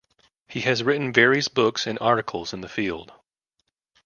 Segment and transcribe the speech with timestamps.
[0.47, 3.13] He has written various books and articles in the field.